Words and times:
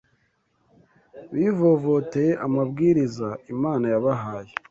Bivovoteye 1.33 2.31
amabwiriza 2.45 3.29
Imana 3.53 3.85
yabahaye 3.93 4.53